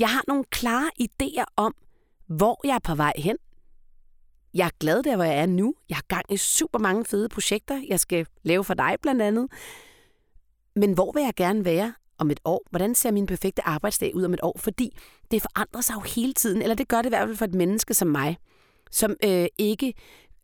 [0.00, 1.74] Jeg har nogle klare idéer om,
[2.26, 3.36] hvor jeg er på vej hen.
[4.54, 5.74] Jeg er glad der, hvor jeg er nu.
[5.88, 9.48] Jeg har gang i super mange fede projekter, jeg skal lave for dig blandt andet.
[10.76, 12.62] Men hvor vil jeg gerne være om et år?
[12.70, 14.58] Hvordan ser min perfekte arbejdsdag ud om et år?
[14.58, 14.98] Fordi
[15.30, 17.54] det forandrer sig jo hele tiden, eller det gør det i hvert fald for et
[17.54, 18.38] menneske som mig,
[18.90, 19.94] som øh, ikke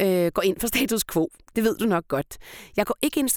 [0.03, 1.29] øh, går ind for status quo.
[1.57, 2.39] Det ved du nok godt.
[2.77, 3.29] Jeg går ikke ind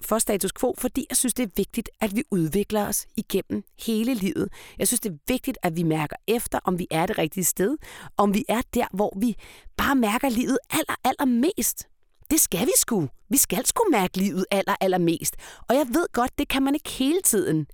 [0.00, 4.14] for status quo, fordi jeg synes, det er vigtigt, at vi udvikler os igennem hele
[4.14, 4.48] livet.
[4.78, 7.76] Jeg synes, det er vigtigt, at vi mærker efter, om vi er det rigtige sted,
[8.16, 9.36] om vi er der, hvor vi
[9.76, 11.88] bare mærker livet aller, aller mest.
[12.30, 13.08] Det skal vi sgu.
[13.28, 15.36] Vi skal sgu mærke livet aller, aller mest.
[15.68, 17.66] Og jeg ved godt, det kan man ikke hele tiden.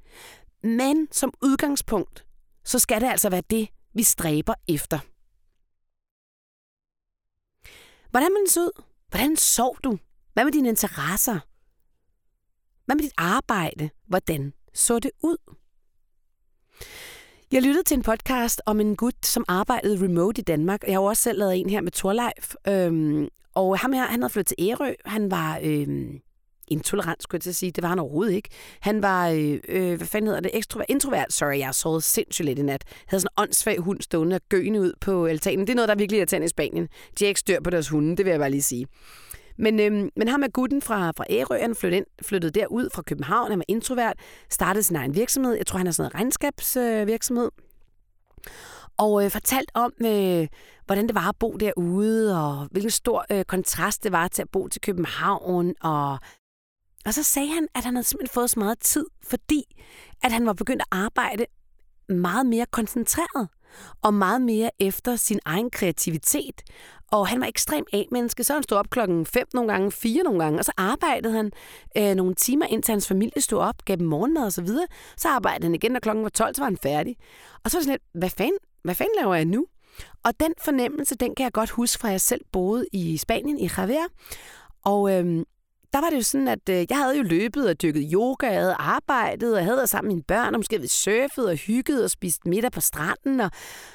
[0.63, 2.25] Men som udgangspunkt,
[2.65, 4.99] så skal det altså være det, vi stræber efter.
[8.11, 8.83] Hvordan man så ud?
[9.09, 9.99] Hvordan sov du?
[10.33, 11.39] Hvad med dine interesser?
[12.85, 13.91] Hvad med dit arbejde?
[14.07, 15.37] Hvordan så det ud?
[17.53, 20.83] Jeg lyttede til en podcast om en gut, som arbejdede remote i Danmark.
[20.83, 22.55] Jeg har jo også selv lavet en her med Torleif.
[22.69, 24.95] Øhm, og ham her, han havde flyttet til Ærø.
[25.05, 26.21] Han var øhm,
[26.71, 27.73] intolerant, skulle jeg til at sige.
[27.73, 28.49] Det var han overhovedet ikke.
[28.81, 31.33] Han var, øh, øh hvad fanden hedder det, Extrovert, introvert.
[31.33, 32.85] Sorry, jeg så sindssygt lidt i nat.
[33.07, 35.67] Havde sådan en åndssvag hund stående og gøende ud på altanen.
[35.67, 36.89] Det er noget, der er virkelig irriterende i Spanien.
[37.19, 38.87] De er ikke styr på deres hunde, det vil jeg bare lige sige.
[39.59, 43.03] Men, øhm, men ham er gutten fra, fra Ærø, han flyttede, ind, flyttede derud fra
[43.03, 44.17] København, han var introvert,
[44.51, 45.55] startede sin egen virksomhed.
[45.55, 47.51] Jeg tror, han har sådan en regnskabsvirksomhed.
[47.57, 47.65] Øh,
[48.99, 50.47] og øh, fortalt om, øh,
[50.87, 54.49] hvordan det var at bo derude, og hvilken stor øh, kontrast det var til at
[54.53, 55.75] bo til København.
[55.81, 56.19] Og,
[57.09, 59.63] og så sagde han, at han havde simpelthen fået så meget tid, fordi
[60.23, 61.47] at han var begyndt at arbejde
[62.09, 63.49] meget mere koncentreret
[64.03, 66.63] og meget mere efter sin egen kreativitet.
[67.13, 70.45] Og han var ekstrem A-menneske, så han stod op klokken 5 nogle gange, 4 nogle
[70.45, 71.53] gange, og så arbejdede han
[71.97, 74.87] øh, nogle timer, indtil hans familie stod op, gav dem morgenmad og så videre.
[75.17, 77.17] Så arbejdede han igen, og klokken var 12, så var han færdig.
[77.65, 79.67] Og så var det sådan lidt, hvad fanden, hvad fanden laver jeg nu?
[80.25, 83.71] Og den fornemmelse, den kan jeg godt huske fra, jeg selv boede i Spanien, i
[83.79, 84.07] Javier.
[84.85, 85.45] Og øhm,
[85.93, 88.61] der var det jo sådan, at øh, jeg havde jo løbet og dykket yoga, jeg
[88.61, 91.57] havde arbejdet, og jeg havde været sammen med mine børn, og måske havde surfet og
[91.57, 93.41] hygget og spist middag på stranden.
[93.41, 93.51] Og,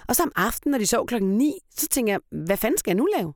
[0.07, 2.91] og så om aftenen, når de sov klokken 9, så tænkte jeg, hvad fanden skal
[2.91, 3.33] jeg nu lave?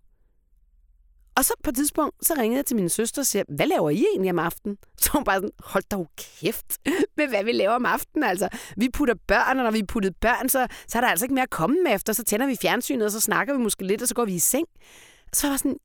[1.38, 3.90] Og så på et tidspunkt, så ringede jeg til min søster og siger, hvad laver
[3.90, 4.78] I egentlig om aftenen?
[5.02, 6.78] Så hun bare sådan, hold da kæft
[7.18, 8.24] med, hvad vi laver om aftenen.
[8.24, 11.34] Altså, vi putter børn, og når vi puttede børn, så, så er der altså ikke
[11.34, 12.14] mere at komme med efter.
[12.14, 14.40] Så tænder vi fjernsynet, og så snakker vi måske lidt, og så går vi i
[14.40, 14.68] seng.
[15.34, 15.78] Så var jeg sådan,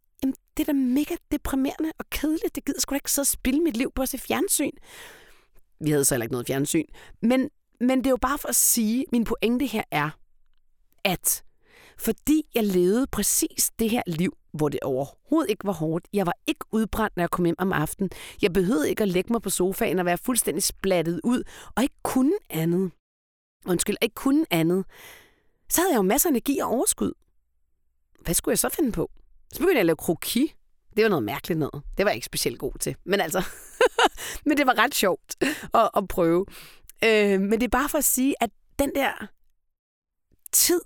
[0.57, 2.55] det er da mega deprimerende og kedeligt.
[2.55, 4.71] Det gider sgu da ikke så spille mit liv på at se fjernsyn.
[5.81, 6.87] Vi havde så heller ikke noget fjernsyn.
[7.23, 10.11] Men, men det er jo bare for at sige, min pointe her er,
[11.05, 11.45] at
[11.99, 16.09] fordi jeg levede præcis det her liv, hvor det overhovedet ikke var hårdt.
[16.13, 18.11] Jeg var ikke udbrændt, når jeg kom hjem om aftenen.
[18.43, 21.43] Jeg behøvede ikke at lægge mig på sofaen og være fuldstændig splattet ud,
[21.77, 22.93] og ikke kunne andet.
[23.67, 24.85] Undskyld, ikke kunne andet.
[25.69, 27.13] Så havde jeg jo masser af energi og overskud.
[28.21, 29.11] Hvad skulle jeg så finde på?
[29.53, 30.55] Så begyndte jeg at lave kroki.
[30.97, 31.83] Det var noget mærkeligt noget.
[31.97, 32.97] Det var jeg ikke specielt god til.
[33.05, 33.45] Men altså,
[34.47, 35.37] men det var ret sjovt
[35.75, 36.47] at, at prøve.
[37.05, 39.27] Øh, men det er bare for at sige, at den der
[40.53, 40.81] tid,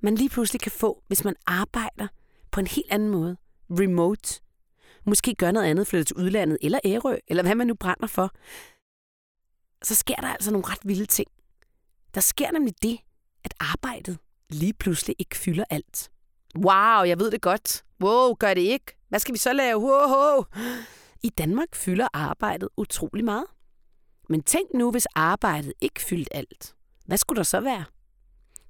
[0.00, 2.08] man lige pludselig kan få, hvis man arbejder
[2.50, 3.36] på en helt anden måde,
[3.70, 4.40] remote,
[5.04, 8.30] måske gør noget andet, flytte til udlandet, eller Ærø, eller hvad man nu brænder for,
[9.82, 11.28] så sker der altså nogle ret vilde ting.
[12.14, 12.98] Der sker nemlig det,
[13.44, 14.18] at arbejdet
[14.50, 16.10] lige pludselig ikke fylder alt.
[16.56, 17.84] Wow, jeg ved det godt.
[18.02, 18.96] Wow, gør det ikke.
[19.08, 19.78] Hvad skal vi så lave?
[19.78, 20.44] Wow.
[21.22, 23.44] I Danmark fylder arbejdet utrolig meget.
[24.28, 26.74] Men tænk nu, hvis arbejdet ikke fyldte alt.
[27.06, 27.84] Hvad skulle der så være?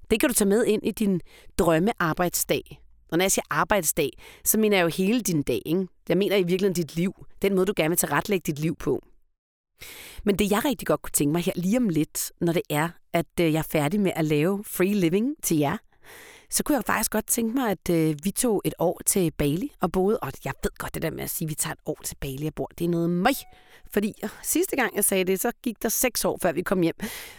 [0.09, 1.21] Det kan du tage med ind i din
[1.57, 2.81] drømmearbejdsdag.
[3.11, 4.09] Og når jeg siger arbejdsdag,
[4.43, 5.61] så mener jeg jo hele din dag.
[5.65, 5.87] Ikke?
[6.09, 7.25] Jeg mener i virkeligheden dit liv.
[7.41, 9.03] Den måde, du gerne vil tilrettelægge dit liv på.
[10.23, 12.89] Men det, jeg rigtig godt kunne tænke mig her lige om lidt, når det er,
[13.13, 15.77] at øh, jeg er færdig med at lave free living til jer,
[16.53, 19.71] så kunne jeg faktisk godt tænke mig, at øh, vi tog et år til Bali
[19.81, 20.19] og boede.
[20.19, 22.15] Og jeg ved godt det der med at sige, at vi tager et år til
[22.15, 22.71] Bali og bor.
[22.77, 23.35] Det er noget mig.
[23.93, 26.81] Fordi øh, sidste gang jeg sagde det, så gik der seks år, før vi kom
[26.81, 26.95] hjem.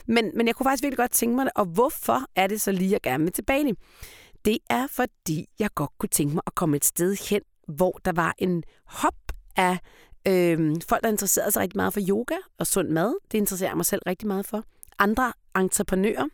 [0.07, 1.53] Men, men jeg kunne faktisk virkelig godt tænke mig det.
[1.57, 3.73] Og hvorfor er det så lige, jeg gerne vil til Bali?
[4.45, 8.13] Det er, fordi jeg godt kunne tænke mig at komme et sted hen, hvor der
[8.13, 9.79] var en hop af
[10.29, 13.15] øh, folk, der interesserede sig rigtig meget for yoga og sund mad.
[13.33, 14.65] Det interesserer jeg mig selv rigtig meget for
[14.99, 16.27] andre entreprenører.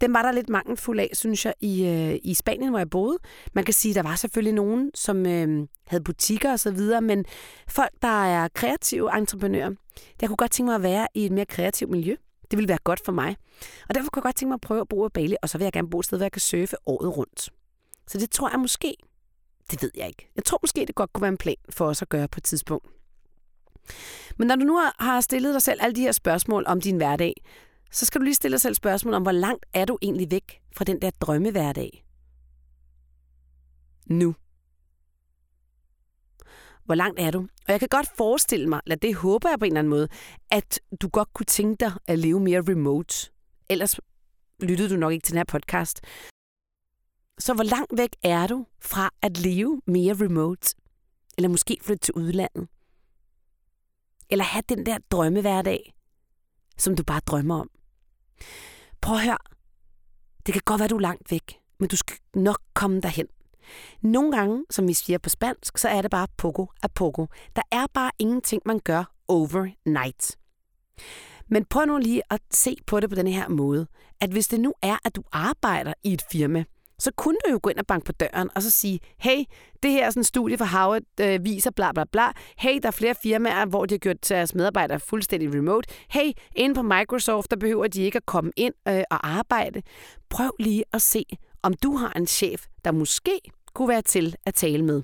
[0.00, 3.18] Den var der lidt mangelfuld af, synes jeg, i, øh, i Spanien, hvor jeg boede.
[3.52, 7.00] Man kan sige, at der var selvfølgelig nogen, som øh, havde butikker og så videre,
[7.00, 7.24] men
[7.68, 9.70] folk, der er kreative entreprenører,
[10.20, 12.16] jeg kunne godt tænke mig at være i et mere kreativt miljø.
[12.50, 13.36] Det ville være godt for mig.
[13.88, 15.58] Og derfor kunne jeg godt tænke mig at prøve at bo i Bali, og så
[15.58, 17.50] vil jeg gerne bo et sted, hvor jeg kan surfe året rundt.
[18.06, 18.96] Så det tror jeg måske,
[19.70, 20.30] det ved jeg ikke.
[20.36, 22.44] Jeg tror måske, det godt kunne være en plan for os at gøre på et
[22.44, 22.86] tidspunkt.
[24.36, 27.34] Men når du nu har stillet dig selv alle de her spørgsmål om din hverdag,
[27.96, 30.62] så skal du lige stille dig selv spørgsmål om, hvor langt er du egentlig væk
[30.76, 32.04] fra den der drømmehverdag?
[34.06, 34.34] Nu.
[36.84, 37.38] Hvor langt er du?
[37.38, 40.08] Og jeg kan godt forestille mig, eller det håber jeg på en eller anden måde,
[40.50, 43.30] at du godt kunne tænke dig at leve mere remote.
[43.70, 44.00] Ellers
[44.60, 46.00] lyttede du nok ikke til den her podcast.
[47.38, 50.74] Så hvor langt væk er du fra at leve mere remote?
[51.38, 52.68] Eller måske flytte til udlandet?
[54.30, 55.94] Eller have den der drømmehverdag,
[56.78, 57.70] som du bare drømmer om?
[59.00, 59.38] Prøv at høre.
[60.46, 63.26] Det kan godt være, du er langt væk, men du skal nok komme derhen.
[64.00, 67.26] Nogle gange, som vi siger på spansk, så er det bare poco a poco.
[67.56, 70.36] Der er bare ingenting, man gør overnight.
[71.48, 73.86] Men prøv nu lige at se på det på den her måde,
[74.20, 76.64] at hvis det nu er, at du arbejder i et firma,
[76.98, 79.44] så kunne du jo gå ind og banke på døren og så sige, hey,
[79.82, 82.32] det her er sådan en studie fra Harvard øh, viser bla bla bla.
[82.58, 85.88] Hey, der er flere firmaer, hvor de har gjort deres medarbejdere fuldstændig remote.
[86.10, 89.82] Hey, inde på Microsoft, der behøver de ikke at komme ind øh, og arbejde.
[90.28, 91.24] Prøv lige at se,
[91.62, 93.40] om du har en chef, der måske
[93.74, 95.02] kunne være til at tale med.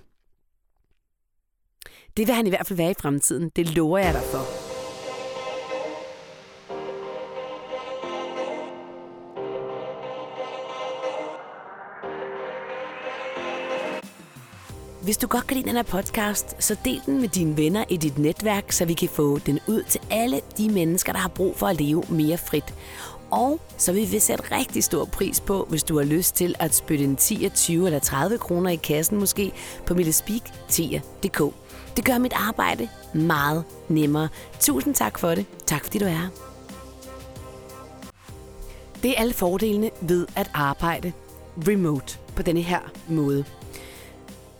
[2.16, 3.50] Det vil han i hvert fald være i fremtiden.
[3.56, 4.61] Det lover jeg dig for.
[15.02, 17.96] Hvis du godt kan lide den her podcast, så del den med dine venner i
[17.96, 21.56] dit netværk, så vi kan få den ud til alle de mennesker, der har brug
[21.56, 22.74] for at leve mere frit.
[23.30, 26.74] Og så vil vi sætte rigtig stor pris på, hvis du har lyst til at
[26.74, 29.52] spytte en 10, 20 eller 30 kroner i kassen måske
[29.86, 31.54] på millespeak10.dk.
[31.96, 34.28] Det gør mit arbejde meget nemmere.
[34.60, 35.46] Tusind tak for det.
[35.66, 36.28] Tak fordi du er her.
[39.02, 41.12] Det er alle fordelene ved at arbejde
[41.68, 43.44] remote på denne her måde.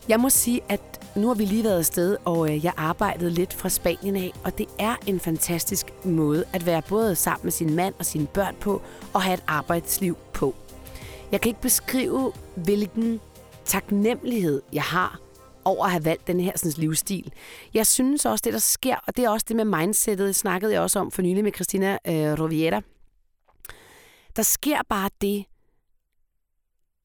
[0.09, 0.81] Jeg må sige, at
[1.17, 4.59] nu har vi lige været afsted, og øh, jeg arbejdede lidt fra Spanien af, og
[4.59, 8.57] det er en fantastisk måde at være både sammen med sin mand og sine børn
[8.61, 10.55] på, og have et arbejdsliv på.
[11.33, 13.21] Jeg kan ikke beskrive, hvilken
[13.65, 15.21] taknemmelighed jeg har
[15.65, 17.33] over at have valgt den her sådan, livsstil.
[17.75, 20.81] Jeg synes også, det der sker, og det er også det med mindsetet, snakkede jeg
[20.81, 22.81] også om for nylig med Christina øh, Roviera.
[24.37, 25.45] Der sker bare det,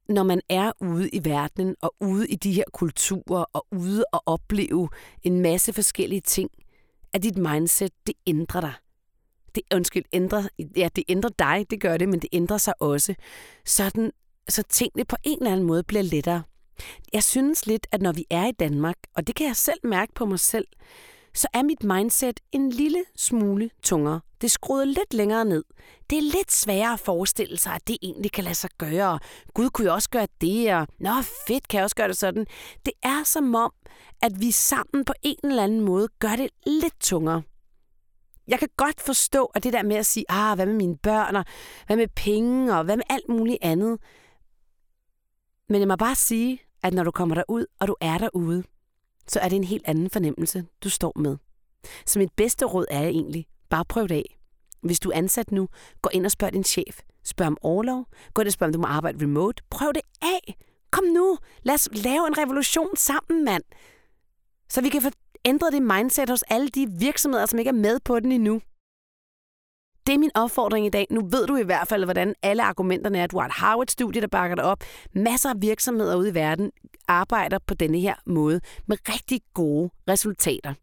[0.10, 4.24] når man er ude i verdenen og ude i de her kulturer og ude og
[4.26, 4.90] opleve
[5.24, 6.50] en masse forskellige ting,
[7.14, 8.74] at dit mindset, det ændrer dig.
[9.56, 13.16] Det, undskyld, ændrer, ja, det ændrer dig, det gør det, men det ændrer sig også.
[13.66, 14.12] Sådan,
[14.50, 16.44] så tingene på en eller anden måde bliver lettere.
[17.14, 20.14] Jeg synes lidt, at når vi er i Danmark, og det kan jeg selv mærke
[20.14, 20.68] på mig selv,
[21.38, 24.22] så er mit mindset en lille smule tungere.
[24.42, 25.64] Det er skruet lidt længere ned.
[26.10, 29.20] Det er lidt sværere at forestille sig, at det egentlig kan lade sig gøre.
[29.54, 31.10] Gud kunne jo også gøre det, og nå
[31.48, 32.46] fedt, kan jeg også gøre det sådan.
[32.86, 33.72] Det er som om,
[34.22, 37.42] at vi sammen på en eller anden måde gør det lidt tungere.
[38.48, 41.36] Jeg kan godt forstå, at det der med at sige, ah, hvad med mine børn,
[41.36, 41.46] og
[41.88, 44.00] hvad med penge, og hvad med alt muligt andet.
[45.70, 48.64] Men jeg må bare sige, at når du kommer derud, og du er derude,
[49.28, 51.38] så er det en helt anden fornemmelse, du står med.
[52.06, 54.38] Så mit bedste råd er egentlig, bare prøv det af.
[54.82, 55.68] Hvis du er ansat nu,
[56.02, 57.00] gå ind og spørg din chef.
[57.24, 58.06] Spørg om overlov.
[58.34, 59.64] Gå ind og spørg, om du må arbejde remote.
[59.70, 60.58] Prøv det af.
[60.92, 61.38] Kom nu.
[61.64, 63.64] Lad os lave en revolution sammen, mand.
[64.70, 65.10] Så vi kan få
[65.46, 68.62] ændret det mindset hos alle de virksomheder, som ikke er med på den endnu.
[70.08, 71.08] Det er min opfordring i dag.
[71.10, 73.28] Nu ved du i hvert fald, hvordan alle argumenterne er.
[73.28, 74.84] Du har et Harvard-studie, der bakker dig op.
[75.16, 76.72] Masser af virksomheder ude i verden
[77.08, 80.74] arbejder på denne her måde med rigtig gode resultater.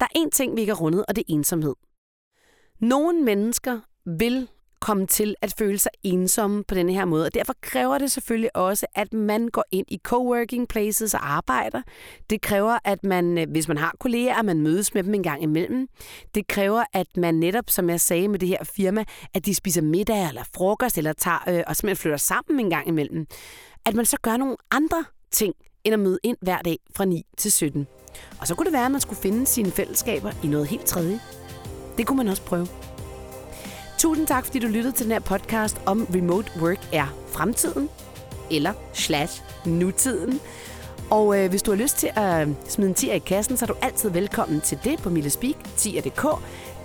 [0.00, 1.74] Der er en ting, vi ikke har rundet, og det er ensomhed.
[2.80, 3.80] Nogle mennesker
[4.18, 4.48] vil
[4.86, 7.26] komme til at føle sig ensomme på den her måde.
[7.26, 11.82] Og derfor kræver det selvfølgelig også, at man går ind i coworking places og arbejder.
[12.30, 15.22] Det kræver, at man, øh, hvis man har kolleger, at man mødes med dem en
[15.22, 15.88] gang imellem.
[16.34, 19.82] Det kræver, at man netop, som jeg sagde med det her firma, at de spiser
[19.82, 23.26] middag eller frokost, eller tager øh, og simpelthen flytter sammen en gang imellem.
[23.86, 27.22] At man så gør nogle andre ting, end at møde ind hver dag fra 9
[27.36, 27.86] til 17.
[28.40, 31.20] Og så kunne det være, at man skulle finde sine fællesskaber i noget helt tredje.
[31.98, 32.66] Det kunne man også prøve.
[33.98, 37.88] Tusind tak, fordi du lyttede til den her podcast om Remote Work er fremtiden,
[38.50, 40.40] eller slash nutiden.
[41.10, 43.64] Og øh, hvis du har lyst til at øh, smide en tier i kassen, så
[43.64, 46.26] er du altid velkommen til det på Millespeak, tier.dk.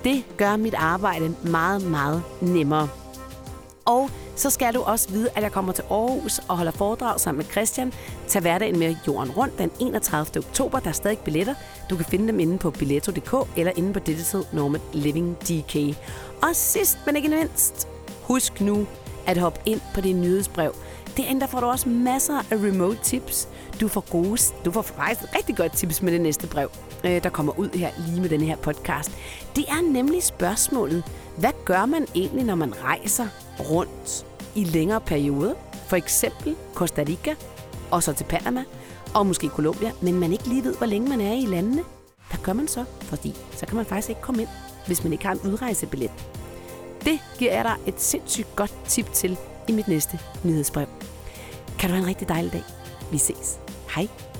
[0.04, 2.89] Det gør mit arbejde meget, meget nemmere.
[3.91, 7.38] Og så skal du også vide, at jeg kommer til Aarhus og holder foredrag sammen
[7.38, 7.93] med Christian.
[8.27, 10.25] Tag hverdagen med jorden rundt den 31.
[10.38, 10.80] oktober.
[10.80, 11.56] Der er stadig billetter.
[11.89, 15.97] Du kan finde dem inde på billetto.dk eller inde på Digital Norman Living DK.
[16.41, 17.88] Og sidst, men ikke mindst,
[18.21, 18.88] husk nu
[19.25, 20.75] at hoppe ind på det nyhedsbrev.
[21.17, 23.47] Derinde der får du også masser af remote tips.
[23.82, 26.70] Du får gode, du får faktisk rigtig godt tips med det næste brev,
[27.04, 29.12] øh, der kommer ud her lige med den her podcast.
[29.56, 31.04] Det er nemlig spørgsmålet,
[31.38, 33.28] hvad gør man egentlig, når man rejser
[33.60, 35.54] rundt i længere perioder?
[35.88, 37.36] For eksempel Costa Rica,
[37.91, 38.63] og så til Panama,
[39.13, 41.84] og måske Colombia, men man ikke lige ved, hvor længe man er i landene.
[42.30, 42.86] Hvad gør man så?
[43.02, 44.50] Fordi så kan man faktisk ikke komme ind,
[44.88, 46.12] hvis man ikke har en udrejsebillet.
[47.06, 50.88] Det giver jeg dig et sindssygt godt tip til i mit næste nyhedsbrev.
[51.80, 52.63] Kan du have en rigtig dejlig dag.
[53.12, 53.61] Vi ses.
[53.91, 54.31] Hej.